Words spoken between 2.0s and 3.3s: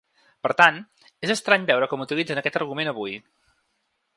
utilitzen aquest argument avui.